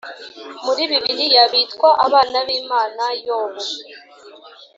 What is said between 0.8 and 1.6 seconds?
Bibiliya